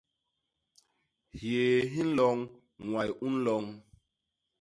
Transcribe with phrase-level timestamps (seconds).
[1.39, 2.37] Hyéé hi nloñ;
[2.87, 3.65] ñway u nloñ.